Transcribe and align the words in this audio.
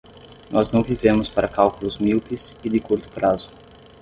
Nós 0.49 0.71
não 0.71 0.81
vivemos 0.81 1.29
para 1.29 1.47
cálculos 1.47 1.99
míopes 1.99 2.55
e 2.63 2.69
de 2.71 2.79
curto 2.79 3.07
prazo. 3.11 3.51